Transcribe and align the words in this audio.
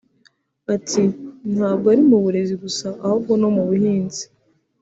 Ati 0.75 1.03
“Ntabwo 1.55 1.85
ari 1.93 2.03
mu 2.09 2.17
burezi 2.23 2.53
gusa 2.63 2.87
ahubwo 3.05 3.33
no 3.41 3.49
mu 3.55 3.63
buhinzi 3.69 4.23